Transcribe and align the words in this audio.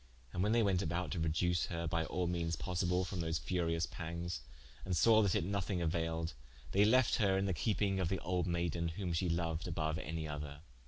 And 0.33 0.41
when 0.41 0.51
they 0.51 0.63
went 0.63 0.81
about 0.81 1.11
to 1.11 1.19
reduce 1.19 1.67
her 1.67 1.85
by 1.85 2.05
al 2.05 2.25
meanes 2.25 2.55
possible 2.55 3.05
from 3.05 3.19
those 3.19 3.37
furious 3.37 3.85
panges, 3.85 4.41
and 4.83 4.97
saw 4.97 5.21
that 5.21 5.35
it 5.35 5.43
nothing 5.43 5.77
auailed, 5.79 6.33
they 6.71 6.85
lefte 6.85 7.17
her 7.17 7.37
in 7.37 7.45
the 7.45 7.53
keeping 7.53 7.99
of 7.99 8.09
the 8.09 8.17
olde 8.21 8.47
maiden, 8.47 8.87
whom 8.87 9.13
she 9.13 9.29
loued 9.29 9.65
aboue 9.67 9.99
any 10.03 10.27
other. 10.27 10.61